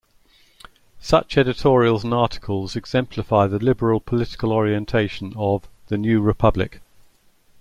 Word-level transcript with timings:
Such 0.99 1.37
editorials 1.37 2.03
and 2.03 2.11
articles 2.11 2.75
exemplify 2.75 3.45
the 3.45 3.59
liberal 3.59 3.99
political 3.99 4.51
orientation 4.51 5.31
of 5.37 5.67
"The 5.89 5.97
New 5.99 6.21
Republic". 6.21 6.81